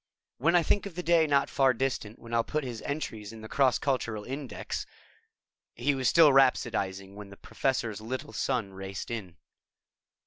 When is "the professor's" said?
7.29-8.01